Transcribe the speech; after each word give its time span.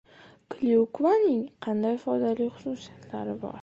Klyukvaning 0.53 1.45
qanday 1.69 1.97
foydali 2.07 2.53
xususiyatlari 2.59 3.43
bor? 3.47 3.59